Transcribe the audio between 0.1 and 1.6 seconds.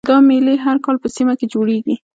میلې هر کال په سیمه کې